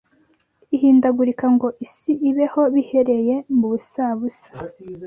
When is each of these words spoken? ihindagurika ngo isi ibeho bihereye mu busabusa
ihindagurika 0.75 1.45
ngo 1.55 1.67
isi 1.85 2.11
ibeho 2.29 2.61
bihereye 2.73 3.35
mu 3.57 3.65
busabusa 3.71 4.47